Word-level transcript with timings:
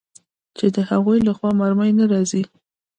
چې 0.57 0.65
د 0.75 0.77
هغوى 0.89 1.17
له 1.27 1.31
خوا 1.37 1.51
مرمۍ 1.59 1.91
نه 1.99 2.05
راځي. 2.11 2.43